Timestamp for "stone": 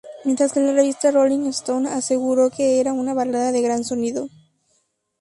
1.49-1.87